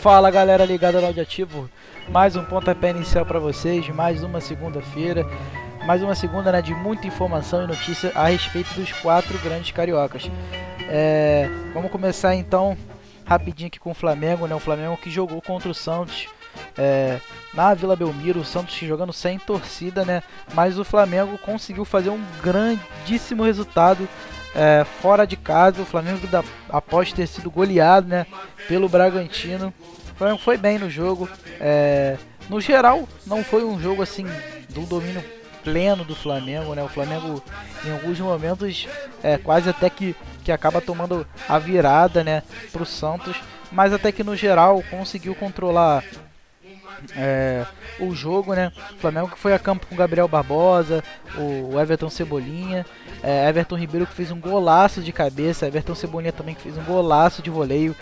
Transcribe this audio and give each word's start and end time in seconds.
Fala 0.00 0.30
galera 0.30 0.64
ligada 0.64 1.00
no 1.00 1.08
Audiativo, 1.08 1.68
mais 2.08 2.36
um 2.36 2.44
pontapé 2.44 2.90
inicial 2.90 3.26
para 3.26 3.40
vocês, 3.40 3.88
mais 3.88 4.22
uma 4.22 4.40
segunda-feira, 4.40 5.26
mais 5.84 6.04
uma 6.04 6.14
segunda 6.14 6.52
né, 6.52 6.62
de 6.62 6.72
muita 6.72 7.08
informação 7.08 7.64
e 7.64 7.66
notícia 7.66 8.12
a 8.14 8.28
respeito 8.28 8.72
dos 8.74 8.92
quatro 8.92 9.36
grandes 9.40 9.72
cariocas. 9.72 10.30
É, 10.88 11.50
vamos 11.74 11.90
começar 11.90 12.36
então 12.36 12.78
rapidinho 13.24 13.66
aqui 13.66 13.80
com 13.80 13.90
o 13.90 13.94
Flamengo, 13.94 14.46
né? 14.46 14.54
O 14.54 14.60
Flamengo 14.60 14.96
que 14.96 15.10
jogou 15.10 15.42
contra 15.42 15.68
o 15.68 15.74
Santos 15.74 16.28
é, 16.76 17.18
na 17.52 17.74
Vila 17.74 17.96
Belmiro, 17.96 18.38
o 18.38 18.44
Santos 18.44 18.76
jogando 18.76 19.12
sem 19.12 19.36
torcida, 19.36 20.04
né? 20.04 20.22
Mas 20.54 20.78
o 20.78 20.84
Flamengo 20.84 21.36
conseguiu 21.38 21.84
fazer 21.84 22.10
um 22.10 22.24
grandíssimo 22.40 23.42
resultado 23.42 24.08
é, 24.54 24.84
fora 25.00 25.26
de 25.26 25.36
casa. 25.36 25.82
O 25.82 25.86
Flamengo, 25.86 26.26
da, 26.26 26.42
após 26.68 27.12
ter 27.12 27.26
sido 27.26 27.50
goleado 27.50 28.08
né, 28.08 28.26
pelo 28.66 28.88
Bragantino, 28.88 29.72
o 30.12 30.14
Flamengo 30.16 30.40
foi 30.40 30.56
bem 30.56 30.78
no 30.78 30.90
jogo. 30.90 31.28
É, 31.60 32.16
no 32.48 32.60
geral, 32.60 33.08
não 33.26 33.44
foi 33.44 33.64
um 33.64 33.80
jogo 33.80 34.02
assim 34.02 34.26
do 34.70 34.82
domínio 34.82 35.22
pleno 35.62 36.04
do 36.04 36.14
Flamengo, 36.14 36.74
né? 36.74 36.82
O 36.82 36.88
Flamengo 36.88 37.42
em 37.84 37.92
alguns 37.92 38.18
momentos 38.18 38.88
é, 39.22 39.36
quase 39.36 39.68
até 39.68 39.90
que, 39.90 40.16
que 40.42 40.50
acaba 40.50 40.80
tomando 40.80 41.26
a 41.48 41.58
virada, 41.58 42.24
né, 42.24 42.42
para 42.72 42.82
o 42.82 42.86
Santos, 42.86 43.36
mas 43.70 43.92
até 43.92 44.10
que 44.10 44.24
no 44.24 44.34
geral 44.34 44.82
conseguiu 44.90 45.34
controlar 45.34 46.02
é, 47.16 47.64
o 48.00 48.14
jogo, 48.14 48.54
né? 48.54 48.72
O 48.92 48.98
Flamengo 48.98 49.28
que 49.28 49.38
foi 49.38 49.52
a 49.52 49.58
campo 49.58 49.86
com 49.86 49.96
Gabriel 49.96 50.28
Barbosa, 50.28 51.02
o 51.36 51.78
Everton 51.78 52.10
Cebolinha, 52.10 52.84
é, 53.22 53.48
Everton 53.48 53.76
Ribeiro 53.76 54.06
que 54.06 54.14
fez 54.14 54.30
um 54.30 54.40
golaço 54.40 55.00
de 55.02 55.12
cabeça, 55.12 55.66
Everton 55.66 55.94
Cebolinha 55.94 56.32
também 56.32 56.54
que 56.54 56.62
fez 56.62 56.76
um 56.76 56.84
golaço 56.84 57.42
de 57.42 57.50
voleio. 57.50 57.94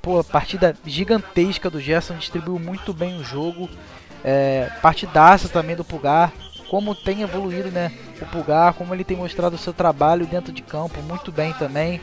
Pô, 0.00 0.22
partida 0.22 0.76
gigantesca 0.86 1.68
do 1.68 1.80
Gerson, 1.80 2.16
distribuiu 2.16 2.58
muito 2.58 2.94
bem 2.94 3.18
o 3.18 3.24
jogo. 3.24 3.68
É, 4.24 4.70
partidaça 4.82 5.48
também 5.48 5.76
do 5.76 5.84
Pulgar, 5.84 6.32
como 6.68 6.94
tem 6.94 7.22
evoluído 7.22 7.70
né, 7.70 7.92
o 8.20 8.26
Pulgar, 8.26 8.74
como 8.74 8.94
ele 8.94 9.04
tem 9.04 9.16
mostrado 9.16 9.56
o 9.56 9.58
seu 9.58 9.72
trabalho 9.72 10.26
dentro 10.26 10.52
de 10.52 10.62
campo 10.62 11.00
muito 11.02 11.30
bem 11.30 11.52
também. 11.54 12.00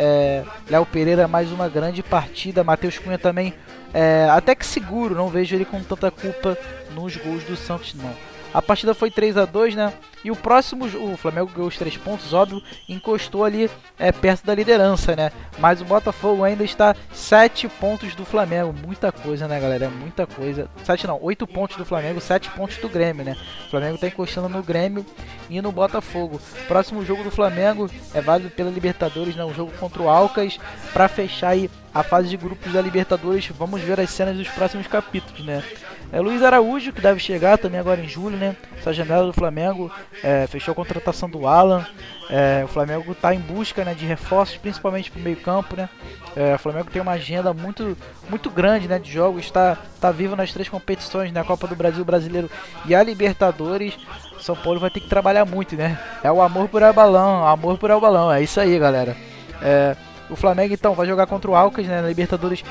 É, 0.00 0.44
Léo 0.70 0.86
Pereira 0.86 1.26
mais 1.26 1.50
uma 1.50 1.68
grande 1.68 2.04
partida, 2.04 2.62
Matheus 2.62 2.98
Cunha 2.98 3.18
também 3.18 3.52
é, 3.92 4.28
até 4.30 4.54
que 4.54 4.64
seguro, 4.64 5.14
não 5.14 5.28
vejo 5.28 5.56
ele 5.56 5.64
com 5.64 5.82
tanta 5.82 6.10
culpa 6.10 6.56
nos 6.94 7.16
gols 7.16 7.42
do 7.44 7.56
Santos 7.56 7.94
não. 7.94 8.14
A 8.52 8.62
partida 8.62 8.94
foi 8.94 9.10
3 9.10 9.36
a 9.36 9.44
2 9.44 9.74
né? 9.74 9.92
E 10.24 10.30
o 10.30 10.36
próximo, 10.36 10.86
o 10.86 11.16
Flamengo 11.16 11.50
ganhou 11.54 11.68
os 11.68 11.76
três 11.76 11.96
pontos, 11.96 12.32
óbvio, 12.32 12.62
encostou 12.88 13.44
ali 13.44 13.70
é, 13.98 14.10
perto 14.10 14.44
da 14.44 14.54
liderança, 14.54 15.14
né? 15.14 15.30
Mas 15.58 15.80
o 15.80 15.84
Botafogo 15.84 16.44
ainda 16.44 16.64
está 16.64 16.94
7 17.12 17.68
pontos 17.68 18.14
do 18.14 18.24
Flamengo. 18.24 18.74
Muita 18.84 19.12
coisa, 19.12 19.46
né, 19.46 19.60
galera? 19.60 19.86
É 19.86 19.88
muita 19.88 20.26
coisa. 20.26 20.68
7 20.84 21.06
não, 21.06 21.18
8 21.22 21.46
pontos 21.46 21.76
do 21.76 21.84
Flamengo, 21.84 22.20
7 22.20 22.50
pontos 22.50 22.76
do 22.78 22.88
Grêmio, 22.88 23.24
né? 23.24 23.36
O 23.66 23.70
Flamengo 23.70 23.94
está 23.94 24.08
encostando 24.08 24.48
no 24.48 24.62
Grêmio 24.62 25.06
e 25.48 25.60
no 25.62 25.70
Botafogo. 25.70 26.40
Próximo 26.66 27.04
jogo 27.04 27.22
do 27.22 27.30
Flamengo 27.30 27.88
é 28.12 28.20
válido 28.20 28.50
pela 28.50 28.70
Libertadores, 28.70 29.36
né? 29.36 29.44
Um 29.44 29.54
jogo 29.54 29.72
contra 29.78 30.02
o 30.02 30.08
Alcas 30.08 30.58
para 30.92 31.08
fechar 31.08 31.50
aí 31.50 31.70
a 31.94 32.02
fase 32.02 32.28
de 32.28 32.36
grupos 32.36 32.72
da 32.72 32.80
Libertadores. 32.80 33.48
Vamos 33.48 33.80
ver 33.80 34.00
as 34.00 34.10
cenas 34.10 34.36
dos 34.36 34.48
próximos 34.48 34.86
capítulos, 34.86 35.44
né? 35.44 35.62
É 36.10 36.20
Luiz 36.20 36.42
Araújo, 36.42 36.92
que 36.92 37.02
deve 37.02 37.20
chegar 37.20 37.58
também 37.58 37.78
agora 37.78 38.00
em 38.00 38.08
julho, 38.08 38.36
né? 38.36 38.56
Essa 38.78 38.94
janela 38.94 39.26
do 39.26 39.32
Flamengo 39.32 39.92
é, 40.22 40.46
fechou 40.46 40.72
a 40.72 40.74
contratação 40.74 41.28
do 41.28 41.46
Alan. 41.46 41.86
É, 42.30 42.62
o 42.64 42.68
Flamengo 42.68 43.12
está 43.12 43.34
em 43.34 43.40
busca 43.40 43.84
né, 43.84 43.94
de 43.94 44.04
reforços, 44.04 44.56
principalmente 44.56 45.10
para 45.10 45.20
o 45.20 45.22
meio-campo, 45.22 45.76
né? 45.76 45.88
É, 46.36 46.54
o 46.54 46.58
Flamengo 46.58 46.90
tem 46.90 47.00
uma 47.00 47.12
agenda 47.12 47.52
muito, 47.52 47.96
muito 48.28 48.50
grande 48.50 48.86
né, 48.86 48.98
de 48.98 49.10
jogos, 49.10 49.44
está 49.44 49.78
tá 50.00 50.10
vivo 50.10 50.36
nas 50.36 50.52
três 50.52 50.68
competições, 50.68 51.32
né? 51.32 51.40
A 51.40 51.44
Copa 51.44 51.66
do 51.66 51.74
Brasil, 51.74 52.04
Brasileiro 52.04 52.50
e 52.84 52.94
a 52.94 53.02
Libertadores. 53.02 53.96
São 54.40 54.54
Paulo 54.54 54.78
vai 54.78 54.90
ter 54.90 55.00
que 55.00 55.08
trabalhar 55.08 55.44
muito, 55.44 55.74
né? 55.74 55.98
É 56.22 56.30
o 56.30 56.40
amor 56.42 56.68
por 56.68 56.80
balão, 56.92 57.46
amor 57.46 57.78
por 57.78 57.88
balão, 58.00 58.30
é 58.30 58.42
isso 58.42 58.60
aí, 58.60 58.78
galera. 58.78 59.16
É, 59.60 59.96
o 60.30 60.36
Flamengo 60.36 60.74
então 60.74 60.94
vai 60.94 61.06
jogar 61.06 61.26
contra 61.26 61.50
o 61.50 61.56
Alcas 61.56 61.86
né, 61.86 62.02
na 62.02 62.08
Libertadores 62.08 62.62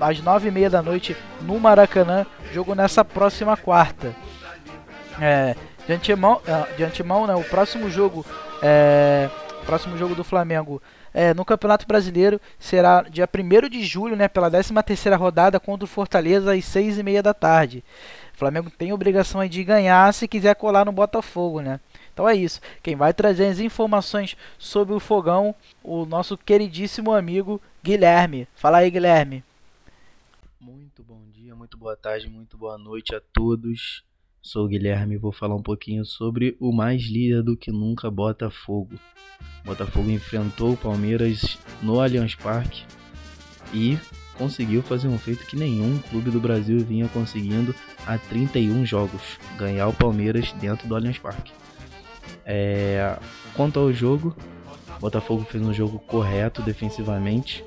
às 0.00 0.20
nove 0.20 0.48
e 0.48 0.50
meia 0.50 0.68
da 0.68 0.82
noite 0.82 1.16
no 1.42 1.58
Maracanã. 1.58 2.26
Jogo 2.52 2.74
nessa 2.74 3.04
próxima 3.04 3.56
quarta. 3.56 4.14
É, 5.20 5.54
de 5.90 5.94
antemão, 5.94 6.40
é, 6.46 6.74
de 6.74 6.84
antemão 6.84 7.26
né, 7.26 7.34
o 7.34 7.42
próximo 7.42 7.90
jogo, 7.90 8.24
é, 8.62 9.28
próximo 9.66 9.98
jogo 9.98 10.14
do 10.14 10.22
Flamengo 10.22 10.80
é, 11.12 11.34
no 11.34 11.44
Campeonato 11.44 11.84
Brasileiro 11.84 12.40
será 12.60 13.02
dia 13.02 13.28
1 13.28 13.68
de 13.68 13.84
julho, 13.84 14.14
né, 14.14 14.28
pela 14.28 14.48
13 14.48 14.72
terceira 14.84 15.16
rodada 15.16 15.58
contra 15.58 15.84
o 15.84 15.88
Fortaleza 15.88 16.54
às 16.54 16.64
seis 16.64 16.96
e 16.96 17.02
meia 17.02 17.22
da 17.22 17.34
tarde. 17.34 17.82
O 18.32 18.38
Flamengo 18.38 18.70
tem 18.70 18.92
obrigação 18.92 19.44
de 19.46 19.64
ganhar 19.64 20.14
se 20.14 20.28
quiser 20.28 20.54
colar 20.54 20.84
no 20.84 20.92
Botafogo, 20.92 21.60
né? 21.60 21.80
Então 22.12 22.26
é 22.28 22.34
isso. 22.34 22.60
Quem 22.82 22.94
vai 22.94 23.12
trazer 23.12 23.46
as 23.46 23.58
informações 23.58 24.36
sobre 24.58 24.94
o 24.94 25.00
fogão, 25.00 25.54
o 25.82 26.06
nosso 26.06 26.38
queridíssimo 26.38 27.12
amigo 27.12 27.60
Guilherme. 27.82 28.46
Fala 28.54 28.78
aí, 28.78 28.90
Guilherme. 28.90 29.44
Muito 30.60 31.02
bom 31.02 31.20
dia, 31.34 31.54
muito 31.54 31.76
boa 31.76 31.96
tarde, 31.96 32.30
muito 32.30 32.56
boa 32.56 32.78
noite 32.78 33.14
a 33.14 33.20
todos. 33.32 34.04
Sou 34.42 34.64
o 34.64 34.68
Guilherme 34.68 35.16
e 35.16 35.18
vou 35.18 35.32
falar 35.32 35.54
um 35.54 35.62
pouquinho 35.62 36.02
sobre 36.02 36.56
o 36.58 36.72
mais 36.72 37.02
líder 37.02 37.42
do 37.42 37.56
que 37.56 37.70
nunca 37.70 38.10
Botafogo. 38.10 38.94
Botafogo 39.66 40.10
enfrentou 40.10 40.72
o 40.72 40.76
Palmeiras 40.76 41.58
no 41.82 42.00
Allianz 42.00 42.34
Parque 42.34 42.84
e 43.74 43.98
conseguiu 44.38 44.82
fazer 44.82 45.08
um 45.08 45.18
feito 45.18 45.46
que 45.46 45.56
nenhum 45.56 45.98
clube 45.98 46.30
do 46.30 46.40
Brasil 46.40 46.78
vinha 46.78 47.06
conseguindo 47.08 47.74
há 48.06 48.16
31 48.16 48.86
jogos, 48.86 49.38
ganhar 49.58 49.88
o 49.88 49.92
Palmeiras 49.92 50.52
dentro 50.54 50.88
do 50.88 50.96
Allianz 50.96 51.18
Parque. 51.18 51.52
É, 52.46 53.18
quanto 53.54 53.78
ao 53.78 53.92
jogo, 53.92 54.34
Botafogo 54.98 55.44
fez 55.44 55.62
um 55.62 55.74
jogo 55.74 55.98
correto 55.98 56.62
defensivamente. 56.62 57.62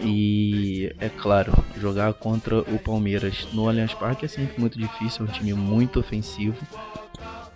E 0.00 0.94
é 1.00 1.08
claro, 1.08 1.52
jogar 1.80 2.12
contra 2.14 2.60
o 2.60 2.78
Palmeiras 2.78 3.48
no 3.52 3.68
Allianz 3.68 3.94
Parque 3.94 4.24
é 4.24 4.28
sempre 4.28 4.60
muito 4.60 4.78
difícil, 4.78 5.24
é 5.24 5.28
um 5.28 5.32
time 5.32 5.54
muito 5.54 5.98
ofensivo. 5.98 6.56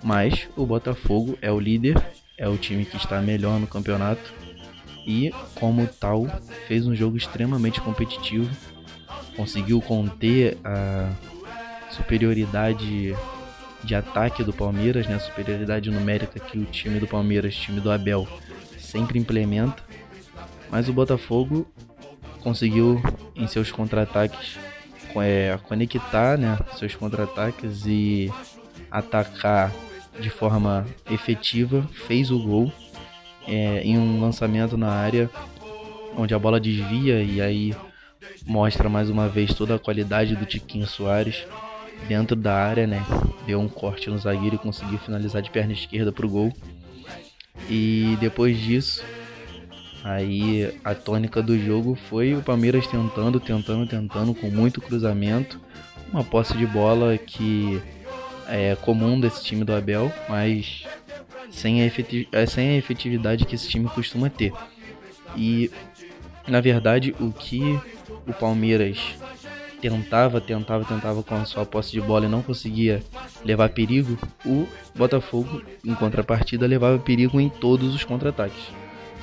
Mas 0.03 0.49
o 0.57 0.65
Botafogo 0.65 1.39
é 1.43 1.53
o 1.53 1.61
líder, 1.61 2.03
é 2.39 2.49
o 2.49 2.57
time 2.57 2.85
que 2.85 2.97
está 2.97 3.21
melhor 3.21 3.61
no 3.61 3.67
campeonato 3.67 4.33
e, 5.07 5.31
como 5.55 5.87
tal, 5.87 6.27
fez 6.67 6.87
um 6.87 6.95
jogo 6.95 7.17
extremamente 7.17 7.81
competitivo. 7.81 8.49
Conseguiu 9.37 9.81
conter 9.81 10.57
a 10.65 11.11
superioridade 11.91 13.15
de 13.83 13.95
ataque 13.95 14.43
do 14.45 14.53
Palmeiras, 14.53 15.07
né? 15.07 15.17
A 15.17 15.21
superioridade 15.21 15.91
numérica 15.91 16.39
que 16.41 16.59
o 16.59 16.65
time 16.65 16.99
do 16.99 17.07
Palmeiras, 17.07 17.55
time 17.55 17.81
do 17.81 17.91
Abel, 17.91 18.27
sempre 18.79 19.19
implementa. 19.19 19.83
Mas 20.71 20.89
o 20.89 20.93
Botafogo 20.93 21.67
conseguiu 22.41 23.01
em 23.35 23.47
seus 23.47 23.71
contra-ataques 23.71 24.59
é, 25.17 25.59
conectar 25.65 26.39
né, 26.39 26.59
seus 26.77 26.95
contra-ataques 26.95 27.85
e 27.87 28.33
atacar 28.91 29.73
de 30.21 30.31
forma 30.31 30.87
efetiva, 31.11 31.89
fez 32.07 32.31
o 32.31 32.39
gol 32.39 32.73
é, 33.47 33.83
em 33.83 33.99
um 33.99 34.21
lançamento 34.21 34.77
na 34.77 34.91
área 34.91 35.31
onde 36.17 36.35
a 36.35 36.39
bola 36.39 36.61
desvia 36.61 37.23
e 37.23 37.41
aí 37.41 37.75
mostra 38.47 38.89
mais 38.89 39.09
uma 39.09 39.29
vez 39.29 39.55
toda 39.55 39.75
a 39.75 39.79
qualidade 39.79 40.37
do 40.37 40.45
Tiquinho 40.45 40.87
Soares 40.87 41.47
dentro 42.09 42.35
da 42.35 42.55
área, 42.55 42.87
né? 42.87 43.05
Deu 43.47 43.61
um 43.61 43.69
corte 43.69 44.11
no 44.11 44.19
zagueiro 44.19 44.57
e 44.57 44.59
conseguiu 44.59 44.99
finalizar 44.99 45.43
de 45.43 45.51
perna 45.51 45.73
esquerda 45.73 46.13
pro 46.13 46.29
gol. 46.29 46.53
E 47.69 48.17
depois 48.21 48.59
disso, 48.59 49.05
aí 50.05 50.73
a 50.85 50.95
tônica 50.95 51.43
do 51.43 51.59
jogo 51.59 51.95
foi 52.09 52.35
o 52.35 52.43
Palmeiras 52.43 52.87
tentando, 52.87 53.39
tentando, 53.39 53.87
tentando 53.87 54.35
com 54.35 54.51
muito 54.51 54.81
cruzamento, 54.81 55.61
uma 56.13 56.25
posse 56.25 56.57
de 56.57 56.67
bola 56.67 57.17
que 57.19 57.81
é 58.49 58.77
comum 58.77 59.19
desse 59.21 59.45
time 59.45 59.65
do 59.65 59.75
Abel, 59.75 60.13
mas 60.29 60.85
sem 61.51 61.83
a, 61.83 61.91
é, 62.33 62.47
sem 62.47 62.71
a 62.71 62.77
efetividade 62.77 63.45
que 63.45 63.55
esse 63.55 63.69
time 63.69 63.89
costuma 63.89 64.29
ter. 64.29 64.53
E 65.37 65.71
na 66.49 66.61
verdade, 66.61 67.15
o 67.21 67.33
que 67.33 67.79
o 68.27 68.33
Palmeiras 68.33 68.99
tentava, 69.81 70.41
tentava, 70.41 70.85
tentava 70.85 71.23
com 71.23 71.35
a 71.35 71.45
sua 71.45 71.65
posse 71.65 71.93
de 71.93 72.01
bola 72.01 72.27
e 72.27 72.29
não 72.29 72.43
conseguia 72.43 73.03
levar 73.45 73.69
perigo, 73.71 74.19
o 74.45 74.67
Botafogo, 74.95 75.63
em 75.85 75.95
contrapartida, 75.95 76.67
levava 76.67 76.99
perigo 76.99 77.41
em 77.41 77.49
todos 77.49 77.95
os 77.95 78.05
contra-ataques. 78.05 78.80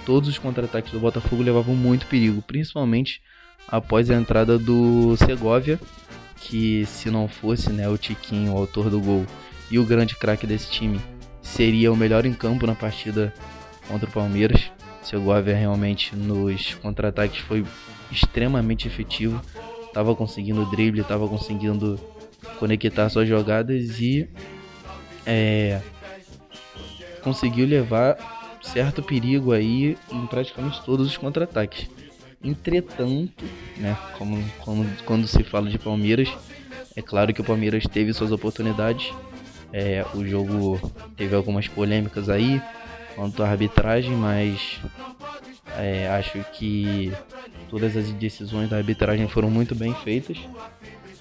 Todos 0.07 0.29
os 0.29 0.37
contra-ataques 0.37 0.93
do 0.93 1.01
Botafogo 1.01 1.43
levavam 1.43 1.75
muito 1.75 2.05
perigo, 2.05 2.41
principalmente 2.41 3.21
após 3.67 4.09
a 4.09 4.15
entrada 4.15 4.57
do 4.57 5.17
Segovia, 5.17 5.77
que 6.37 6.85
se 6.85 7.11
não 7.11 7.27
fosse 7.27 7.73
né, 7.73 7.89
o 7.89 7.97
Tiquinho, 7.97 8.53
o 8.53 8.57
autor 8.57 8.89
do 8.89 9.01
gol, 9.01 9.25
e 9.69 9.77
o 9.77 9.83
grande 9.83 10.15
craque 10.15 10.47
desse 10.47 10.71
time, 10.71 11.01
seria 11.41 11.91
o 11.91 11.97
melhor 11.97 12.25
em 12.25 12.33
campo 12.33 12.65
na 12.65 12.73
partida 12.73 13.33
contra 13.89 14.07
o 14.09 14.13
Palmeiras. 14.13 14.71
Segovia 15.01 15.53
realmente 15.53 16.15
nos 16.15 16.75
contra-ataques 16.75 17.41
foi 17.41 17.65
extremamente 18.09 18.87
efetivo 18.87 19.41
estava 19.97 20.15
conseguindo 20.15 20.63
drible, 20.69 21.01
estava 21.01 21.27
conseguindo 21.27 21.99
conectar 22.59 23.09
suas 23.09 23.27
jogadas 23.27 23.99
e 23.99 24.29
é, 25.25 25.81
conseguiu 27.23 27.65
levar 27.65 28.36
certo 28.61 29.01
perigo 29.03 29.51
aí 29.51 29.97
em 30.11 30.25
praticamente 30.27 30.83
todos 30.83 31.07
os 31.07 31.17
contra-ataques. 31.17 31.87
Entretanto, 32.43 33.43
né, 33.77 33.97
como, 34.17 34.43
como, 34.59 34.85
quando 35.05 35.27
se 35.27 35.43
fala 35.43 35.69
de 35.69 35.79
Palmeiras, 35.79 36.29
é 36.95 37.01
claro 37.01 37.33
que 37.33 37.41
o 37.41 37.43
Palmeiras 37.43 37.83
teve 37.85 38.13
suas 38.13 38.31
oportunidades. 38.31 39.11
É, 39.73 40.05
o 40.13 40.25
jogo 40.25 40.79
teve 41.15 41.35
algumas 41.35 41.67
polêmicas 41.67 42.29
aí 42.29 42.61
quanto 43.15 43.43
à 43.43 43.49
arbitragem, 43.49 44.13
mas 44.13 44.79
é, 45.77 46.07
acho 46.07 46.39
que 46.53 47.11
todas 47.69 47.97
as 47.97 48.11
decisões 48.13 48.69
da 48.69 48.77
arbitragem 48.77 49.27
foram 49.27 49.49
muito 49.49 49.75
bem 49.75 49.93
feitas. 49.93 50.37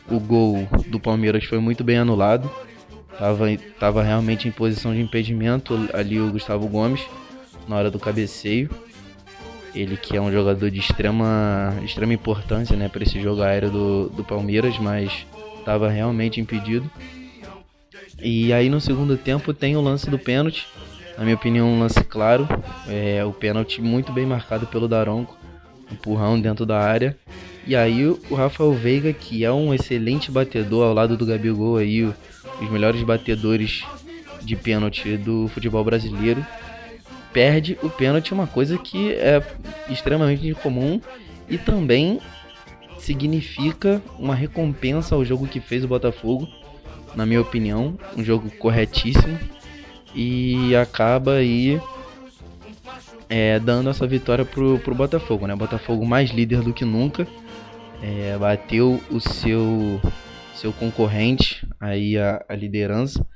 O 0.09 0.21
gol 0.21 0.69
do 0.87 1.01
Palmeiras 1.01 1.45
foi 1.45 1.59
muito 1.59 1.83
bem 1.83 1.99
anulado. 1.99 2.49
Tava, 3.19 3.47
tava 3.81 4.03
realmente 4.03 4.47
em 4.47 4.53
posição 4.53 4.93
de 4.93 5.01
impedimento 5.01 5.75
ali 5.95 6.21
o 6.21 6.31
Gustavo 6.31 6.69
Gomes 6.69 7.01
na 7.69 7.77
hora 7.77 7.91
do 7.91 7.99
cabeceio. 7.99 8.71
Ele 9.75 9.97
que 9.97 10.17
é 10.17 10.21
um 10.21 10.33
jogador 10.33 10.71
de 10.71 10.79
extrema, 10.79 11.75
extrema 11.85 12.15
importância 12.15 12.77
né, 12.77 12.89
para 12.89 13.03
esse 13.03 13.21
jogo 13.21 13.43
aéreo 13.43 13.71
do, 13.71 14.09
do 14.09 14.25
Palmeiras, 14.25 14.79
mas 14.79 15.27
estava 15.59 15.91
realmente 15.91 16.41
impedido. 16.41 16.91
E 18.23 18.53
aí 18.53 18.71
no 18.71 18.81
segundo 18.81 19.17
tempo 19.17 19.53
tem 19.53 19.77
o 19.77 19.81
lance 19.81 20.09
do 20.09 20.19
pênalti. 20.19 20.67
Na 21.19 21.25
minha 21.25 21.37
opinião, 21.37 21.69
um 21.69 21.81
lance 21.81 22.03
claro. 22.05 22.49
É, 22.89 23.25
o 23.25 23.33
pênalti 23.33 23.81
muito 23.81 24.13
bem 24.13 24.25
marcado 24.25 24.67
pelo 24.67 24.89
Daronco. 24.89 25.37
Empurrão 25.91 26.41
dentro 26.41 26.65
da 26.65 26.81
área. 26.81 27.17
E 27.67 27.75
aí 27.75 28.07
o 28.07 28.35
Rafael 28.35 28.73
Veiga, 28.73 29.13
que 29.13 29.45
é 29.45 29.53
um 29.53 29.75
excelente 29.75 30.31
batedor 30.31 30.87
ao 30.87 30.95
lado 30.95 31.17
do 31.17 31.27
Gabigol 31.27 31.77
aí, 31.77 32.05
os 32.05 32.71
melhores 32.71 33.03
batedores 33.03 33.85
de 34.43 34.55
pênalti 34.55 35.17
do 35.17 35.49
futebol 35.49 35.83
brasileiro, 35.83 36.47
perde 37.37 37.79
o 37.83 37.91
pênalti, 37.91 38.33
uma 38.33 38.47
coisa 38.47 38.79
que 38.79 39.13
é 39.13 39.43
extremamente 39.91 40.49
incomum 40.49 40.99
e 41.47 41.59
também 41.59 42.19
significa 42.99 44.01
uma 44.19 44.35
recompensa 44.35 45.15
ao 45.15 45.23
jogo 45.23 45.47
que 45.47 45.61
fez 45.61 45.85
o 45.85 45.89
Botafogo, 45.89 46.49
na 47.15 47.27
minha 47.27 47.43
opinião, 47.43 47.99
um 48.17 48.25
jogo 48.25 48.51
corretíssimo 48.53 49.39
e 50.15 50.75
acaba 50.77 51.35
aí 51.35 51.79
é, 53.29 53.59
dando 53.61 53.91
essa 53.91 54.07
vitória 54.07 54.47
pro, 54.47 54.79
pro 54.79 54.95
Botafogo, 54.95 55.47
né? 55.47 55.55
Botafogo 55.55 56.07
mais 56.07 56.31
líder 56.31 56.63
do 56.63 56.73
que 56.73 56.87
nunca, 56.87 57.29
é, 58.03 58.35
bateu 58.39 58.99
o 59.11 59.21
seu 59.21 60.01
seu 60.55 60.73
concorrente 60.73 61.69
aí 61.79 62.17
a, 62.17 62.43
a 62.49 62.55
liderança 62.55 63.27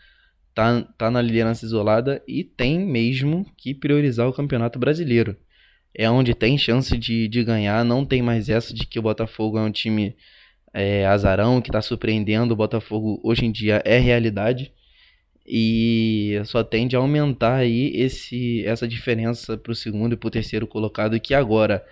tá, 0.54 0.82
tá 0.96 1.10
na 1.10 1.22
liderança 1.22 1.64
isolada 1.64 2.22
e 2.26 2.44
tem 2.44 2.78
mesmo 2.80 3.46
que 3.56 3.74
priorizar 3.74 4.28
o 4.28 4.32
Campeonato 4.32 4.78
Brasileiro 4.78 5.36
é 5.94 6.10
onde 6.10 6.34
tem 6.34 6.56
chance 6.56 6.96
de, 6.96 7.28
de 7.28 7.44
ganhar. 7.44 7.84
Não 7.84 8.04
tem 8.04 8.22
mais 8.22 8.48
essa 8.48 8.72
de 8.74 8.86
que 8.86 8.98
o 8.98 9.02
Botafogo 9.02 9.58
é 9.58 9.62
um 9.62 9.70
time 9.70 10.16
é, 10.72 11.06
azarão, 11.06 11.60
que 11.60 11.68
está 11.68 11.82
surpreendendo. 11.82 12.54
O 12.54 12.56
Botafogo 12.56 13.20
hoje 13.22 13.44
em 13.46 13.52
dia 13.52 13.82
é 13.84 13.98
realidade. 13.98 14.72
E 15.46 16.40
só 16.44 16.62
tende 16.62 16.94
a 16.94 17.00
aumentar 17.00 17.56
aí 17.56 17.92
esse, 17.94 18.64
essa 18.64 18.86
diferença 18.86 19.56
para 19.56 19.72
o 19.72 19.74
segundo 19.74 20.12
e 20.12 20.16
para 20.16 20.28
o 20.28 20.30
terceiro 20.30 20.66
colocado, 20.66 21.18
que 21.18 21.34
agora 21.34 21.84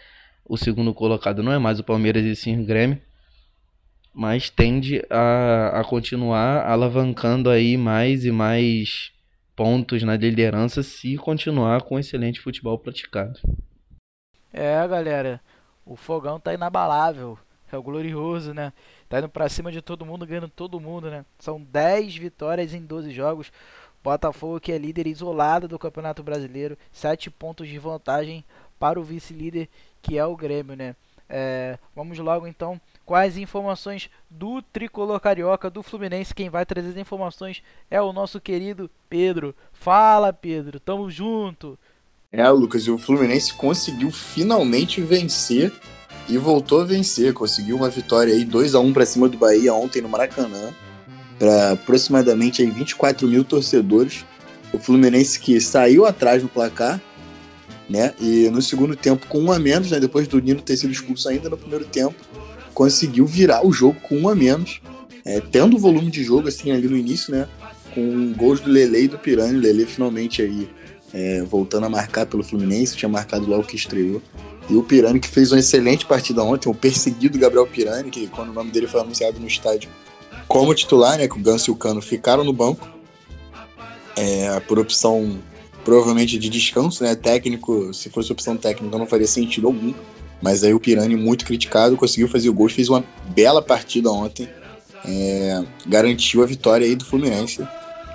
o 0.44 0.56
segundo 0.56 0.94
colocado 0.94 1.42
não 1.42 1.52
é 1.52 1.58
mais 1.58 1.80
o 1.80 1.84
Palmeiras 1.84 2.24
e 2.24 2.36
sim 2.36 2.60
o 2.60 2.64
Grêmio, 2.64 3.00
mas 4.12 4.50
tende 4.50 5.04
a, 5.10 5.80
a 5.80 5.84
continuar 5.84 6.66
alavancando 6.66 7.50
aí 7.50 7.76
mais 7.76 8.24
e 8.24 8.30
mais 8.30 9.12
pontos 9.54 10.02
na 10.02 10.16
liderança 10.16 10.82
se 10.82 11.16
continuar 11.16 11.82
com 11.82 11.98
excelente 11.98 12.40
futebol 12.40 12.78
praticado. 12.78 13.40
É, 14.52 14.86
galera, 14.86 15.40
o 15.84 15.96
fogão 15.96 16.38
tá 16.38 16.54
inabalável. 16.54 17.38
É 17.70 17.76
o 17.76 17.82
glorioso, 17.82 18.54
né? 18.54 18.72
Tá 19.08 19.18
indo 19.18 19.28
pra 19.28 19.48
cima 19.48 19.70
de 19.70 19.82
todo 19.82 20.06
mundo, 20.06 20.26
ganhando 20.26 20.48
todo 20.48 20.80
mundo, 20.80 21.10
né? 21.10 21.24
São 21.38 21.60
10 21.60 22.16
vitórias 22.16 22.72
em 22.72 22.80
12 22.80 23.10
jogos. 23.10 23.52
Botafogo 24.02 24.60
que 24.60 24.72
é 24.72 24.78
líder 24.78 25.06
isolado 25.06 25.68
do 25.68 25.78
Campeonato 25.78 26.22
Brasileiro, 26.22 26.78
7 26.92 27.30
pontos 27.30 27.68
de 27.68 27.78
vantagem 27.78 28.44
para 28.78 28.98
o 28.98 29.02
vice-líder 29.02 29.68
que 30.00 30.16
é 30.16 30.24
o 30.24 30.36
Grêmio, 30.36 30.76
né? 30.76 30.94
É, 31.28 31.78
vamos 31.94 32.18
logo 32.18 32.46
então 32.46 32.80
as 33.14 33.36
informações 33.36 34.10
do 34.28 34.60
tricolor 34.60 35.20
carioca 35.20 35.70
do 35.70 35.82
Fluminense. 35.82 36.34
Quem 36.34 36.50
vai 36.50 36.66
trazer 36.66 36.90
as 36.90 36.96
informações 36.96 37.62
é 37.90 38.00
o 38.00 38.12
nosso 38.12 38.40
querido 38.40 38.90
Pedro. 39.08 39.54
Fala, 39.72 40.32
Pedro, 40.32 40.78
tamo 40.78 41.10
junto. 41.10 41.78
É, 42.30 42.48
Lucas, 42.50 42.82
e 42.82 42.90
o 42.90 42.98
Fluminense 42.98 43.54
conseguiu 43.54 44.10
finalmente 44.10 45.00
vencer 45.00 45.72
e 46.28 46.36
voltou 46.36 46.82
a 46.82 46.84
vencer. 46.84 47.32
Conseguiu 47.32 47.76
uma 47.76 47.88
vitória 47.88 48.34
aí 48.34 48.44
2 48.44 48.74
a 48.74 48.80
1 48.80 48.92
para 48.92 49.06
cima 49.06 49.28
do 49.28 49.38
Bahia 49.38 49.72
ontem 49.72 50.02
no 50.02 50.08
Maracanã, 50.08 50.74
para 51.38 51.72
aproximadamente 51.72 52.60
aí 52.60 52.70
24 52.70 53.26
mil 53.26 53.44
torcedores. 53.44 54.24
O 54.72 54.78
Fluminense 54.78 55.40
que 55.40 55.58
saiu 55.60 56.04
atrás 56.04 56.42
no 56.42 56.48
placar, 56.48 57.00
né? 57.88 58.12
E 58.20 58.50
no 58.50 58.60
segundo 58.60 58.94
tempo, 58.94 59.26
com 59.26 59.40
um 59.40 59.50
a 59.50 59.58
menos, 59.58 59.90
né? 59.90 59.98
Depois 59.98 60.28
do 60.28 60.38
Nino 60.38 60.60
ter 60.60 60.76
sido 60.76 60.92
expulso 60.92 61.28
ainda 61.30 61.48
no 61.48 61.56
primeiro 61.56 61.86
tempo, 61.86 62.14
conseguiu 62.78 63.26
virar 63.26 63.66
o 63.66 63.72
jogo 63.72 63.98
com 64.02 64.16
um 64.16 64.28
a 64.28 64.36
menos, 64.36 64.80
é, 65.24 65.40
tendo 65.40 65.76
volume 65.76 66.12
de 66.12 66.22
jogo 66.22 66.46
assim 66.46 66.70
ali 66.70 66.86
no 66.86 66.96
início, 66.96 67.32
né? 67.32 67.48
Com 67.92 68.32
gols 68.34 68.60
do 68.60 68.70
Lele 68.70 69.02
e 69.02 69.08
do 69.08 69.18
Pirani. 69.18 69.58
O 69.58 69.60
Lele 69.60 69.84
finalmente 69.84 70.42
aí 70.42 70.70
é, 71.12 71.42
voltando 71.42 71.86
a 71.86 71.88
marcar 71.88 72.24
pelo 72.26 72.44
Fluminense, 72.44 72.96
tinha 72.96 73.08
marcado 73.08 73.50
logo 73.50 73.64
que 73.64 73.74
estreou. 73.74 74.22
E 74.70 74.76
o 74.76 74.84
Pirani, 74.84 75.18
que 75.18 75.26
fez 75.26 75.50
uma 75.50 75.58
excelente 75.58 76.06
partida 76.06 76.40
ontem, 76.44 76.68
o 76.68 76.74
perseguido 76.74 77.36
Gabriel 77.36 77.66
Pirani, 77.66 78.12
que 78.12 78.28
quando 78.28 78.50
o 78.50 78.52
nome 78.52 78.70
dele 78.70 78.86
foi 78.86 79.00
anunciado 79.00 79.40
no 79.40 79.48
estádio 79.48 79.90
como 80.46 80.72
titular, 80.72 81.18
né, 81.18 81.26
que 81.26 81.36
o 81.36 81.42
Ganso 81.42 81.72
e 81.72 81.72
o 81.72 81.76
Cano 81.76 82.00
ficaram 82.00 82.44
no 82.44 82.52
banco, 82.52 82.88
é, 84.14 84.60
por 84.60 84.78
opção 84.78 85.40
provavelmente 85.84 86.38
de 86.38 86.48
descanso, 86.48 87.02
né, 87.02 87.16
técnico, 87.16 87.92
se 87.92 88.08
fosse 88.08 88.30
opção 88.30 88.56
técnica 88.56 88.96
não 88.96 89.06
faria 89.06 89.26
sentido 89.26 89.66
algum, 89.66 89.92
mas 90.40 90.62
aí 90.62 90.72
o 90.72 90.80
Pirani, 90.80 91.16
muito 91.16 91.44
criticado, 91.44 91.96
conseguiu 91.96 92.28
fazer 92.28 92.48
o 92.48 92.54
gol, 92.54 92.68
fez 92.68 92.88
uma 92.88 93.04
bela 93.34 93.60
partida 93.60 94.10
ontem, 94.10 94.48
é, 95.04 95.62
garantiu 95.86 96.42
a 96.42 96.46
vitória 96.46 96.86
aí 96.86 96.94
do 96.94 97.04
Fluminense, 97.04 97.66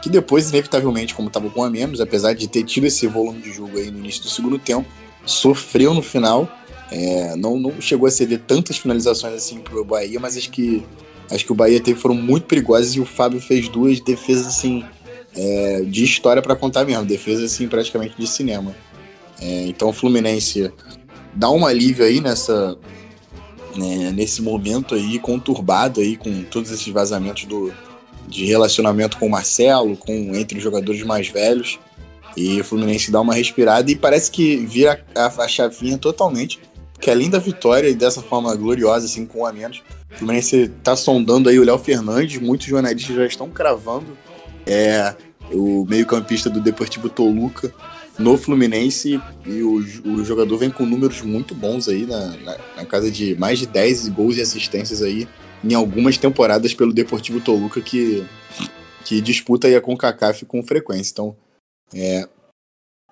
que 0.01 0.09
depois, 0.09 0.49
inevitavelmente, 0.49 1.13
como 1.13 1.29
estava 1.29 1.49
com 1.49 1.63
a 1.63 1.69
menos, 1.69 2.01
apesar 2.01 2.33
de 2.33 2.47
ter 2.47 2.63
tido 2.63 2.85
esse 2.85 3.07
volume 3.07 3.41
de 3.41 3.53
jogo 3.53 3.77
aí 3.77 3.89
no 3.89 3.99
início 3.99 4.23
do 4.23 4.29
segundo 4.29 4.59
tempo, 4.59 4.85
sofreu 5.25 5.93
no 5.93 6.01
final. 6.01 6.49
É, 6.91 7.35
não, 7.35 7.57
não 7.57 7.81
chegou 7.81 8.07
a 8.07 8.11
ceder 8.11 8.41
tantas 8.45 8.77
finalizações 8.77 9.33
assim 9.33 9.59
para 9.59 9.79
o 9.79 9.85
Bahia, 9.85 10.19
mas 10.19 10.37
acho 10.37 10.51
que 10.51 10.85
acho 11.31 11.45
que 11.45 11.51
o 11.51 11.55
Bahia 11.55 11.79
teve 11.79 11.99
foram 11.99 12.15
muito 12.15 12.45
perigosas 12.45 12.93
e 12.95 12.99
o 12.99 13.05
Fábio 13.05 13.39
fez 13.39 13.69
duas 13.69 13.99
defesas 14.01 14.47
assim 14.47 14.83
é, 15.35 15.81
de 15.81 16.03
história 16.03 16.41
para 16.41 16.55
contar 16.55 16.85
mesmo, 16.85 17.05
defesas 17.05 17.51
assim 17.51 17.67
praticamente 17.67 18.15
de 18.17 18.27
cinema. 18.27 18.75
É, 19.41 19.65
então 19.67 19.89
o 19.89 19.93
Fluminense 19.93 20.71
dá 21.35 21.49
um 21.49 21.65
alívio 21.65 22.05
aí 22.05 22.21
nessa 22.21 22.77
né, 23.75 24.11
nesse 24.11 24.41
momento 24.41 24.95
aí 24.95 25.19
conturbado 25.19 25.99
aí 25.99 26.15
com 26.15 26.43
todos 26.43 26.71
esses 26.71 26.87
vazamentos 26.87 27.45
do, 27.45 27.73
de 28.27 28.45
relacionamento 28.45 29.17
com 29.17 29.27
o 29.27 29.31
Marcelo, 29.31 29.97
com 29.97 30.35
entre 30.35 30.57
os 30.57 30.63
jogadores 30.63 31.03
mais 31.03 31.27
velhos. 31.27 31.79
E 32.35 32.59
o 32.59 32.63
Fluminense 32.63 33.11
dá 33.11 33.21
uma 33.21 33.33
respirada 33.33 33.91
e 33.91 33.95
parece 33.95 34.31
que 34.31 34.57
vira 34.57 35.03
a, 35.15 35.27
a 35.27 35.47
chavinha 35.47 35.97
totalmente. 35.97 36.59
Porque 36.93 37.11
além 37.11 37.29
da 37.29 37.37
vitória 37.37 37.89
e 37.89 37.93
dessa 37.93 38.21
forma 38.21 38.55
gloriosa, 38.55 39.05
assim, 39.05 39.25
com 39.25 39.39
um 39.41 39.45
a 39.45 39.53
menos, 39.53 39.83
o 40.11 40.17
Fluminense 40.17 40.71
tá 40.83 40.95
sondando 40.95 41.49
aí 41.49 41.59
o 41.59 41.63
Léo 41.63 41.77
Fernandes, 41.77 42.41
muitos 42.41 42.65
jornalistas 42.65 43.15
já 43.15 43.25
estão 43.25 43.49
cravando 43.49 44.17
é, 44.65 45.13
o 45.51 45.85
meio-campista 45.87 46.49
do 46.49 46.59
Deportivo 46.59 47.09
Toluca 47.09 47.73
no 48.19 48.37
Fluminense 48.37 49.19
e 49.45 49.61
o, 49.61 49.77
o 50.05 50.23
jogador 50.23 50.57
vem 50.57 50.69
com 50.69 50.85
números 50.85 51.21
muito 51.21 51.55
bons 51.55 51.87
aí, 51.87 52.05
na, 52.05 52.27
na, 52.37 52.57
na 52.77 52.85
casa 52.85 53.09
de 53.09 53.35
mais 53.35 53.59
de 53.59 53.67
10 53.67 54.09
gols 54.09 54.37
e 54.37 54.41
assistências 54.41 55.01
aí 55.01 55.27
em 55.63 55.73
algumas 55.73 56.17
temporadas 56.17 56.73
pelo 56.73 56.93
Deportivo 56.93 57.39
Toluca 57.39 57.81
que, 57.81 58.25
que 59.05 59.21
disputa 59.21 59.67
aí 59.67 59.75
a 59.75 59.81
CONCACAF 59.81 60.45
com 60.45 60.61
frequência. 60.61 61.11
Então, 61.11 61.35
é, 61.93 62.27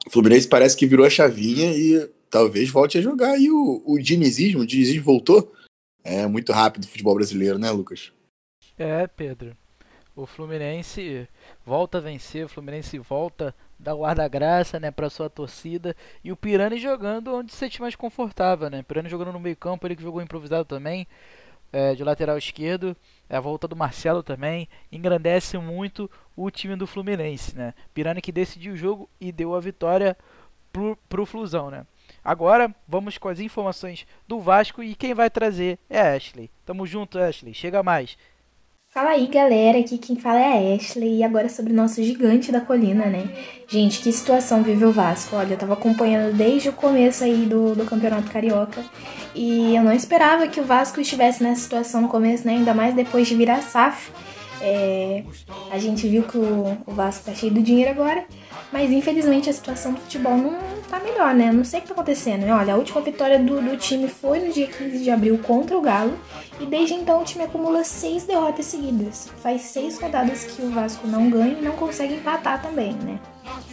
Fluminense 0.10 0.48
parece 0.48 0.75
que 0.75 0.86
virou 0.86 1.05
a 1.05 1.10
chavinha 1.10 1.72
e 1.72 2.10
talvez 2.29 2.70
volte 2.70 2.98
a 2.98 3.01
jogar 3.01 3.31
aí 3.31 3.50
o, 3.50 3.81
o 3.86 4.00
dinizismo. 4.00 4.62
O 4.62 4.67
dinizismo 4.67 5.03
voltou. 5.03 5.53
É 6.03 6.25
muito 6.27 6.51
rápido 6.51 6.84
o 6.84 6.88
futebol 6.88 7.15
brasileiro, 7.15 7.58
né, 7.58 7.70
Lucas? 7.72 8.12
É, 8.77 9.08
Pedro. 9.08 9.55
O 10.15 10.25
Fluminense 10.25 11.27
volta 11.65 11.98
a 11.98 12.01
vencer, 12.01 12.46
o 12.46 12.50
Fluminense 12.50 13.00
volta 13.00 13.56
da 13.80 13.94
guarda-graça, 13.94 14.80
né, 14.80 14.91
para 14.91 15.10
sua 15.10 15.30
torcida 15.30 15.96
e 16.24 16.32
o 16.32 16.36
Pirani 16.36 16.77
jogando 16.77 17.34
onde 17.34 17.51
se 17.51 17.58
sente 17.58 17.82
mais 17.82 17.96
confortável, 17.96 18.70
né? 18.70 18.84
Pirani 18.84 19.10
jogando 19.10 19.32
no 19.32 19.39
meio-campo, 19.39 19.88
ele 19.88 19.96
que 19.96 20.03
jogou 20.03 20.22
improvisado 20.22 20.65
também 20.65 21.08
é, 21.72 21.96
de 21.96 22.03
lateral 22.03 22.38
esquerdo, 22.38 22.96
é 23.30 23.38
a 23.38 23.39
volta 23.39 23.68
do 23.68 23.75
Marcelo 23.75 24.22
também, 24.22 24.68
engrandece 24.91 25.58
muito 25.58 26.12
o 26.36 26.51
time 26.51 26.75
do 26.75 26.86
Fluminense, 26.86 27.56
né? 27.56 27.74
Pirani 27.94 28.22
que 28.22 28.32
decidiu 28.32 28.74
o 28.74 28.77
jogo 28.77 29.10
e 29.20 29.32
deu 29.32 29.56
a 29.56 29.60
vitória 29.60 30.18
pro, 30.72 30.98
pro 31.08 31.25
Flusão, 31.25 31.72
né? 31.72 31.86
Agora 32.24 32.74
vamos 32.88 33.18
com 33.18 33.30
as 33.30 33.39
informações 33.39 34.06
do 34.27 34.39
Vasco 34.39 34.84
e 34.84 34.94
quem 34.94 35.13
vai 35.13 35.30
trazer 35.30 35.80
é 35.89 36.01
a 36.01 36.13
Ashley. 36.13 36.51
Tamo 36.65 36.86
junto, 36.86 37.18
Ashley. 37.18 37.53
Chega 37.53 37.82
mais. 37.82 38.18
Fala 38.93 39.12
aí, 39.12 39.25
galera. 39.27 39.79
Aqui 39.79 39.98
quem 39.98 40.17
fala 40.17 40.41
é 40.41 40.74
a 40.74 40.75
Ashley 40.75 41.19
e 41.19 41.24
agora 41.24 41.48
sobre 41.48 41.71
o 41.71 41.75
nosso 41.75 42.03
gigante 42.03 42.51
da 42.51 42.60
colina, 42.60 43.05
né? 43.05 43.24
Gente, 43.65 44.01
que 44.01 44.12
situação 44.12 44.62
vive 44.63 44.83
o 44.83 44.91
Vasco. 44.91 45.38
Olha, 45.38 45.53
eu 45.53 45.57
tava 45.57 45.74
acompanhando 45.74 46.36
desde 46.36 46.67
o 46.67 46.74
começo 46.74 47.24
aí 47.24 47.45
do, 47.45 47.74
do 47.74 47.86
Campeonato 47.86 48.29
Carioca 48.29 48.83
e 49.33 49.74
eu 49.74 49.81
não 49.81 49.93
esperava 49.93 50.45
que 50.45 50.60
o 50.60 50.65
Vasco 50.65 51.00
estivesse 51.00 51.41
nessa 51.41 51.62
situação 51.62 52.01
no 52.01 52.10
começo, 52.10 52.45
né? 52.45 52.55
Ainda 52.55 52.74
mais 52.74 52.93
depois 52.93 53.29
de 53.29 53.36
virar 53.36 53.62
SAF. 53.62 54.12
É, 54.62 55.24
a 55.71 55.79
gente 55.79 56.05
viu 56.10 56.24
que 56.24 56.38
o, 56.38 56.77
o 56.86 56.91
Vasco 56.91 57.24
tá 57.24 57.33
cheio 57.33 57.53
do 57.53 57.62
dinheiro 57.62 57.91
agora 57.91 58.25
mas 58.71 58.89
infelizmente 58.89 59.50
a 59.50 59.53
situação 59.53 59.93
do 59.93 60.00
futebol 60.00 60.38
não 60.38 60.57
tá 60.91 61.00
melhor, 61.00 61.33
né? 61.33 61.53
Não 61.53 61.63
sei 61.63 61.79
o 61.79 61.81
que 61.83 61.88
tá 61.88 61.93
acontecendo. 61.93 62.45
Olha, 62.50 62.74
a 62.74 62.77
última 62.77 63.00
vitória 63.00 63.39
do, 63.39 63.62
do 63.62 63.77
time 63.77 64.10
foi 64.10 64.39
no 64.39 64.51
dia 64.51 64.67
15 64.67 65.00
de 65.01 65.10
abril 65.10 65.39
contra 65.39 65.77
o 65.77 65.81
Galo. 65.81 66.19
E 66.60 66.65
desde 66.65 66.93
então 66.93 67.21
o 67.21 67.24
time 67.24 67.45
acumula 67.45 67.83
seis 67.86 68.25
derrotas 68.25 68.65
seguidas. 68.65 69.29
Faz 69.41 69.62
seis 69.62 69.98
rodadas 70.00 70.43
que 70.43 70.62
o 70.62 70.69
Vasco 70.69 71.07
não 71.07 71.29
ganha 71.29 71.57
e 71.57 71.62
não 71.62 71.71
consegue 71.71 72.15
empatar 72.15 72.62
também, 72.62 72.93
né? 72.93 73.19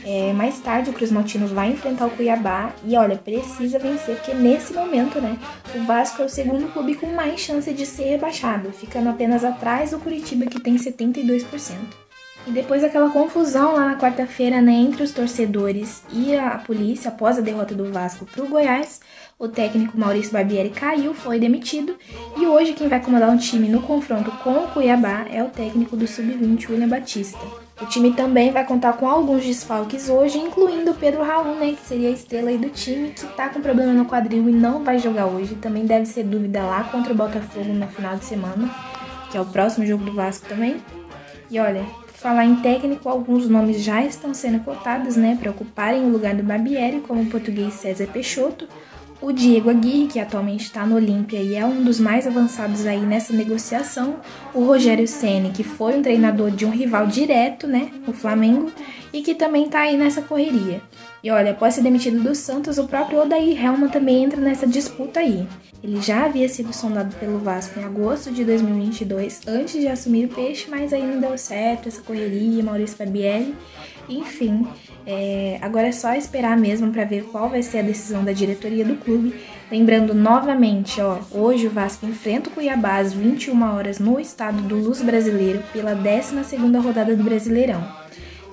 É, 0.04 0.32
mais 0.32 0.60
tarde 0.60 0.90
o 0.90 0.92
Cruz 0.92 1.10
Maltino 1.10 1.48
vai 1.48 1.70
enfrentar 1.70 2.06
o 2.06 2.10
Cuiabá 2.10 2.72
e 2.84 2.96
olha, 2.96 3.16
precisa 3.16 3.78
vencer, 3.78 4.16
porque 4.16 4.32
nesse 4.32 4.72
momento, 4.72 5.20
né, 5.20 5.38
o 5.74 5.84
Vasco 5.84 6.22
é 6.22 6.24
o 6.24 6.28
segundo 6.28 6.72
clube 6.72 6.94
com 6.94 7.06
mais 7.08 7.40
chance 7.40 7.70
de 7.72 7.84
ser 7.84 8.04
rebaixado, 8.04 8.72
ficando 8.72 9.10
apenas 9.10 9.44
atrás 9.44 9.90
do 9.90 9.98
Curitiba 9.98 10.46
que 10.46 10.58
tem 10.58 10.76
72%. 10.76 12.07
E 12.48 12.50
depois 12.50 12.80
daquela 12.80 13.10
confusão 13.10 13.74
lá 13.74 13.84
na 13.84 13.96
quarta-feira, 13.96 14.62
né, 14.62 14.72
entre 14.72 15.02
os 15.02 15.12
torcedores 15.12 16.02
e 16.10 16.34
a 16.34 16.56
polícia 16.56 17.10
após 17.10 17.36
a 17.36 17.42
derrota 17.42 17.74
do 17.74 17.92
Vasco 17.92 18.24
para 18.24 18.42
o 18.42 18.48
Goiás, 18.48 19.02
o 19.38 19.48
técnico 19.48 19.98
Maurício 19.98 20.32
Barbieri 20.32 20.70
caiu, 20.70 21.12
foi 21.12 21.38
demitido, 21.38 21.94
e 22.38 22.46
hoje 22.46 22.72
quem 22.72 22.88
vai 22.88 23.00
comandar 23.00 23.34
o 23.34 23.38
time 23.38 23.68
no 23.68 23.82
confronto 23.82 24.30
com 24.42 24.64
o 24.64 24.68
Cuiabá 24.68 25.26
é 25.30 25.44
o 25.44 25.50
técnico 25.50 25.94
do 25.94 26.06
sub-20, 26.06 26.70
William 26.70 26.88
Batista. 26.88 27.38
O 27.82 27.84
time 27.84 28.14
também 28.14 28.50
vai 28.50 28.64
contar 28.64 28.94
com 28.94 29.06
alguns 29.06 29.44
desfalques 29.44 30.08
hoje, 30.08 30.38
incluindo 30.38 30.92
o 30.92 30.94
Pedro 30.94 31.22
Raul, 31.22 31.54
né, 31.54 31.72
que 31.72 31.86
seria 31.86 32.08
a 32.08 32.12
estrela 32.12 32.56
do 32.56 32.70
time, 32.70 33.10
que 33.10 33.26
tá 33.36 33.50
com 33.50 33.60
problema 33.60 33.92
no 33.92 34.06
quadril 34.06 34.48
e 34.48 34.52
não 34.52 34.82
vai 34.82 34.98
jogar 34.98 35.26
hoje. 35.26 35.54
Também 35.56 35.84
deve 35.84 36.06
ser 36.06 36.24
dúvida 36.24 36.62
lá 36.62 36.84
contra 36.84 37.12
o 37.12 37.16
Botafogo 37.16 37.74
no 37.74 37.86
final 37.88 38.16
de 38.16 38.24
semana, 38.24 38.74
que 39.30 39.36
é 39.36 39.40
o 39.40 39.44
próximo 39.44 39.84
jogo 39.84 40.02
do 40.02 40.14
Vasco 40.14 40.48
também. 40.48 40.78
E 41.50 41.60
olha, 41.60 41.84
Falar 42.18 42.44
em 42.46 42.56
técnico, 42.56 43.08
alguns 43.08 43.48
nomes 43.48 43.80
já 43.80 44.04
estão 44.04 44.34
sendo 44.34 44.58
cotados 44.64 45.14
né, 45.14 45.38
para 45.40 45.52
ocuparem 45.52 46.04
o 46.04 46.08
lugar 46.08 46.34
do 46.34 46.42
Barbieri, 46.42 47.00
como 47.06 47.22
o 47.22 47.26
português 47.26 47.74
César 47.74 48.08
Peixoto, 48.08 48.66
o 49.22 49.30
Diego 49.30 49.70
Aguirre, 49.70 50.08
que 50.08 50.18
atualmente 50.18 50.64
está 50.64 50.84
no 50.84 50.96
Olímpia 50.96 51.40
e 51.40 51.54
é 51.54 51.64
um 51.64 51.84
dos 51.84 52.00
mais 52.00 52.26
avançados 52.26 52.86
aí 52.86 52.98
nessa 52.98 53.32
negociação, 53.32 54.16
o 54.52 54.64
Rogério 54.64 55.06
Ceni, 55.06 55.50
que 55.50 55.62
foi 55.62 55.96
um 55.96 56.02
treinador 56.02 56.50
de 56.50 56.66
um 56.66 56.70
rival 56.70 57.06
direto, 57.06 57.68
né, 57.68 57.88
o 58.04 58.12
Flamengo, 58.12 58.72
e 59.12 59.22
que 59.22 59.36
também 59.36 59.66
está 59.66 59.82
aí 59.82 59.96
nessa 59.96 60.20
correria. 60.20 60.82
E 61.22 61.30
olha, 61.30 61.50
após 61.50 61.74
ser 61.74 61.82
demitido 61.82 62.22
do 62.22 62.34
Santos, 62.34 62.78
o 62.78 62.86
próprio 62.86 63.20
Odair 63.20 63.60
Helman 63.60 63.88
também 63.88 64.24
entra 64.24 64.40
nessa 64.40 64.66
disputa 64.66 65.20
aí. 65.20 65.46
Ele 65.82 66.00
já 66.00 66.24
havia 66.24 66.48
sido 66.48 66.72
sondado 66.72 67.14
pelo 67.16 67.38
Vasco 67.38 67.78
em 67.78 67.84
agosto 67.84 68.30
de 68.30 68.44
2022, 68.44 69.42
antes 69.46 69.80
de 69.80 69.88
assumir 69.88 70.26
o 70.26 70.34
Peixe, 70.34 70.68
mas 70.68 70.92
aí 70.92 71.04
não 71.04 71.20
deu 71.20 71.36
certo 71.36 71.88
essa 71.88 72.02
correria, 72.02 72.62
Maurício 72.62 72.96
Fabielli. 72.96 73.54
Enfim, 74.08 74.66
é, 75.06 75.58
agora 75.60 75.88
é 75.88 75.92
só 75.92 76.14
esperar 76.14 76.56
mesmo 76.56 76.90
para 76.92 77.04
ver 77.04 77.24
qual 77.24 77.48
vai 77.48 77.62
ser 77.62 77.78
a 77.78 77.82
decisão 77.82 78.24
da 78.24 78.32
diretoria 78.32 78.84
do 78.84 78.96
clube. 78.96 79.34
Lembrando 79.70 80.14
novamente, 80.14 81.00
ó, 81.00 81.18
hoje 81.30 81.66
o 81.66 81.70
Vasco 81.70 82.06
enfrenta 82.06 82.48
o 82.48 82.52
Cuiabá 82.52 82.98
às 82.98 83.12
21 83.12 83.74
horas 83.74 83.98
no 83.98 84.18
estado 84.18 84.62
do 84.62 84.76
Luz 84.76 85.02
Brasileiro 85.02 85.62
pela 85.72 85.94
12ª 85.94 86.80
rodada 86.80 87.14
do 87.14 87.22
Brasileirão. 87.22 87.86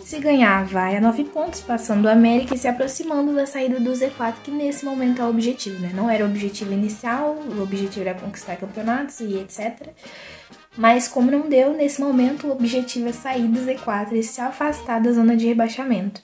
Se 0.05 0.19
ganhar, 0.19 0.65
vai 0.65 0.95
a 0.95 1.01
9 1.01 1.23
pontos, 1.23 1.61
passando 1.61 2.05
o 2.05 2.09
América 2.09 2.53
e 2.53 2.57
se 2.59 2.67
aproximando 2.67 3.33
da 3.33 3.47
saída 3.47 3.79
do 3.79 3.91
Z4, 3.91 4.35
que 4.43 4.51
nesse 4.51 4.85
momento 4.85 5.19
é 5.19 5.25
o 5.25 5.29
objetivo, 5.29 5.79
né? 5.79 5.91
Não 5.95 6.07
era 6.07 6.23
o 6.23 6.27
objetivo 6.29 6.71
inicial, 6.73 7.31
o 7.33 7.63
objetivo 7.63 8.07
era 8.07 8.19
conquistar 8.19 8.55
campeonatos 8.55 9.19
e 9.19 9.35
etc. 9.39 9.89
Mas 10.77 11.07
como 11.07 11.31
não 11.31 11.49
deu, 11.49 11.73
nesse 11.73 11.99
momento 11.99 12.45
o 12.45 12.51
objetivo 12.51 13.09
é 13.09 13.11
sair 13.11 13.47
do 13.47 13.59
Z4 13.59 14.11
e 14.11 14.21
se 14.21 14.39
afastar 14.39 15.01
da 15.01 15.11
zona 15.11 15.35
de 15.35 15.47
rebaixamento. 15.47 16.21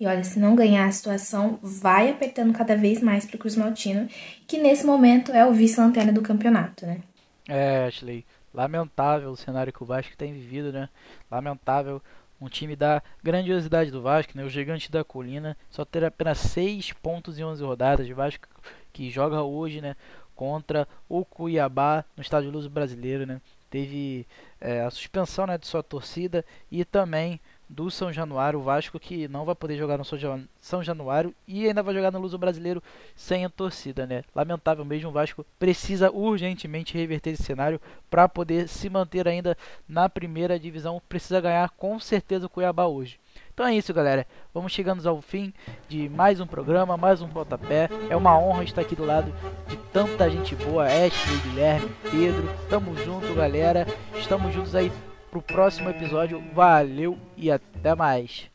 E 0.00 0.06
olha, 0.08 0.24
se 0.24 0.40
não 0.40 0.56
ganhar 0.56 0.86
a 0.86 0.90
situação, 0.90 1.60
vai 1.62 2.10
apertando 2.10 2.52
cada 2.52 2.76
vez 2.76 3.00
mais 3.00 3.24
para 3.24 3.36
o 3.36 3.38
Cruz 3.38 3.54
Maltino, 3.54 4.08
que 4.48 4.58
nesse 4.58 4.84
momento 4.84 5.30
é 5.30 5.46
o 5.46 5.52
vice-lanterna 5.52 6.12
do 6.12 6.22
campeonato, 6.22 6.84
né? 6.84 6.98
É, 7.48 7.86
Ashley, 7.86 8.26
lamentável 8.52 9.30
o 9.30 9.36
cenário 9.36 9.72
que 9.72 9.84
o 9.84 9.86
Vasco 9.86 10.16
tem 10.16 10.32
vivido, 10.32 10.72
né? 10.72 10.88
Lamentável 11.30 12.02
um 12.40 12.48
time 12.48 12.76
da 12.76 13.02
grandiosidade 13.22 13.90
do 13.90 14.02
Vasco, 14.02 14.36
né, 14.36 14.44
o 14.44 14.48
gigante 14.48 14.90
da 14.90 15.02
colina, 15.02 15.56
só 15.70 15.84
ter 15.84 16.04
apenas 16.04 16.38
6 16.38 16.92
pontos 16.94 17.38
em 17.38 17.44
11 17.44 17.62
rodadas. 17.64 18.08
O 18.08 18.14
Vasco 18.14 18.46
que 18.92 19.10
joga 19.10 19.42
hoje 19.42 19.80
né, 19.80 19.96
contra 20.34 20.86
o 21.08 21.24
Cuiabá 21.24 22.04
no 22.16 22.22
Estádio 22.22 22.50
Luz 22.50 22.66
Brasileiro. 22.66 23.26
Né, 23.26 23.40
teve 23.70 24.26
é, 24.60 24.80
a 24.82 24.90
suspensão 24.90 25.46
né, 25.46 25.58
de 25.58 25.66
sua 25.66 25.82
torcida 25.82 26.44
e 26.70 26.84
também 26.84 27.40
do 27.68 27.90
São 27.90 28.12
Januário, 28.12 28.60
o 28.60 28.62
Vasco 28.62 28.98
que 28.98 29.26
não 29.28 29.44
vai 29.44 29.54
poder 29.54 29.76
jogar 29.76 29.98
no 29.98 30.04
São 30.04 30.82
Januário 30.82 31.34
e 31.46 31.66
ainda 31.66 31.82
vai 31.82 31.94
jogar 31.94 32.10
no 32.10 32.20
Luso 32.20 32.38
Brasileiro 32.38 32.82
sem 33.14 33.44
a 33.44 33.48
torcida, 33.48 34.06
né? 34.06 34.22
Lamentável 34.34 34.84
mesmo, 34.84 35.10
o 35.10 35.12
Vasco 35.12 35.44
precisa 35.58 36.10
urgentemente 36.10 36.96
reverter 36.96 37.30
esse 37.30 37.42
cenário 37.42 37.80
para 38.08 38.28
poder 38.28 38.68
se 38.68 38.88
manter 38.88 39.26
ainda 39.26 39.56
na 39.88 40.08
primeira 40.08 40.58
divisão, 40.58 41.02
precisa 41.08 41.40
ganhar 41.40 41.70
com 41.70 41.98
certeza 41.98 42.46
o 42.46 42.50
Cuiabá 42.50 42.86
hoje. 42.86 43.18
Então 43.52 43.66
é 43.66 43.74
isso, 43.74 43.92
galera. 43.92 44.26
Vamos 44.52 44.72
chegando 44.72 45.06
ao 45.08 45.20
fim 45.20 45.52
de 45.88 46.08
mais 46.08 46.40
um 46.40 46.46
programa, 46.46 46.96
mais 46.96 47.22
um 47.22 47.28
pontapé. 47.28 47.88
É 48.10 48.16
uma 48.16 48.38
honra 48.38 48.64
estar 48.64 48.82
aqui 48.82 48.94
do 48.94 49.04
lado 49.04 49.32
de 49.66 49.76
tanta 49.92 50.28
gente 50.30 50.54
boa, 50.54 50.84
Ashley, 50.84 51.38
Guilherme, 51.42 51.90
Pedro. 52.10 52.48
Tamo 52.68 52.96
junto, 52.98 53.34
galera. 53.34 53.86
Estamos 54.14 54.52
juntos 54.52 54.74
aí 54.74 54.92
pro 55.36 55.42
próximo 55.42 55.90
episódio. 55.90 56.42
Valeu 56.54 57.18
e 57.36 57.50
até 57.50 57.94
mais. 57.94 58.50